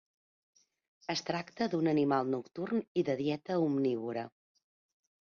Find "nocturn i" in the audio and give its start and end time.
2.39-3.07